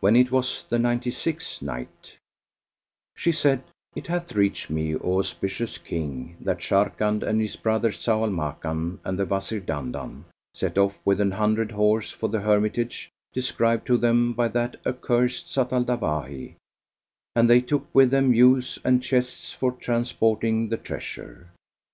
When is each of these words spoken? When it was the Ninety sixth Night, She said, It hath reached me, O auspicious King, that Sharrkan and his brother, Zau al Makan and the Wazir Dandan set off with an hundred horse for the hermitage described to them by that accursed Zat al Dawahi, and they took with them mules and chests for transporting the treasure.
When 0.00 0.16
it 0.16 0.30
was 0.30 0.64
the 0.68 0.78
Ninety 0.78 1.10
sixth 1.10 1.62
Night, 1.62 2.18
She 3.14 3.32
said, 3.32 3.62
It 3.96 4.06
hath 4.06 4.34
reached 4.34 4.68
me, 4.68 4.96
O 4.96 5.18
auspicious 5.20 5.78
King, 5.78 6.36
that 6.42 6.58
Sharrkan 6.58 7.22
and 7.22 7.40
his 7.40 7.56
brother, 7.56 7.88
Zau 7.88 8.20
al 8.24 8.28
Makan 8.30 8.98
and 9.02 9.18
the 9.18 9.24
Wazir 9.24 9.60
Dandan 9.60 10.24
set 10.52 10.76
off 10.76 10.98
with 11.06 11.22
an 11.22 11.30
hundred 11.30 11.72
horse 11.72 12.10
for 12.10 12.28
the 12.28 12.40
hermitage 12.42 13.08
described 13.32 13.86
to 13.86 13.96
them 13.96 14.34
by 14.34 14.48
that 14.48 14.76
accursed 14.84 15.50
Zat 15.50 15.72
al 15.72 15.84
Dawahi, 15.86 16.56
and 17.34 17.48
they 17.48 17.62
took 17.62 17.86
with 17.94 18.10
them 18.10 18.32
mules 18.32 18.78
and 18.84 19.02
chests 19.02 19.54
for 19.54 19.72
transporting 19.72 20.68
the 20.68 20.76
treasure. 20.76 21.48